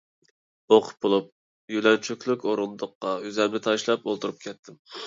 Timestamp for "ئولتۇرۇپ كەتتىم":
4.11-4.85